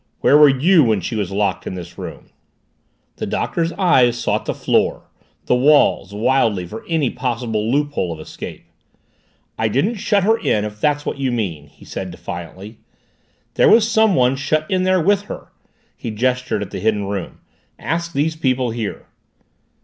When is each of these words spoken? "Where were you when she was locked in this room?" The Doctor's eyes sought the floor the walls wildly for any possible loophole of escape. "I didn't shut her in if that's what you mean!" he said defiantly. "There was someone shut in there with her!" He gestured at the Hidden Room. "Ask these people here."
"Where 0.21 0.35
were 0.35 0.49
you 0.49 0.83
when 0.83 0.99
she 0.99 1.15
was 1.15 1.29
locked 1.29 1.67
in 1.67 1.75
this 1.75 1.95
room?" 1.95 2.31
The 3.17 3.27
Doctor's 3.27 3.71
eyes 3.73 4.17
sought 4.17 4.45
the 4.45 4.53
floor 4.55 5.03
the 5.45 5.53
walls 5.53 6.11
wildly 6.11 6.65
for 6.65 6.83
any 6.89 7.11
possible 7.11 7.71
loophole 7.71 8.11
of 8.11 8.19
escape. 8.19 8.65
"I 9.59 9.67
didn't 9.67 9.97
shut 9.99 10.23
her 10.23 10.39
in 10.39 10.65
if 10.65 10.81
that's 10.81 11.05
what 11.05 11.19
you 11.19 11.31
mean!" 11.31 11.67
he 11.67 11.85
said 11.85 12.09
defiantly. 12.09 12.79
"There 13.53 13.69
was 13.69 13.87
someone 13.87 14.35
shut 14.37 14.65
in 14.71 14.85
there 14.85 14.99
with 14.99 15.25
her!" 15.25 15.51
He 15.95 16.09
gestured 16.09 16.63
at 16.63 16.71
the 16.71 16.79
Hidden 16.79 17.05
Room. 17.05 17.37
"Ask 17.77 18.11
these 18.11 18.35
people 18.35 18.71
here." 18.71 19.05